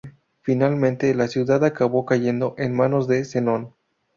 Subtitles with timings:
[0.41, 3.75] Finalmente, la ciudad acabó cayendo en manos de Zenón.